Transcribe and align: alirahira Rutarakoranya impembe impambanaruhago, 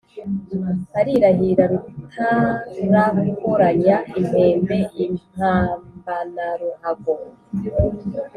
alirahira 0.99 1.63
Rutarakoranya 1.71 3.95
impembe 4.19 4.77
impambanaruhago, 5.05 7.15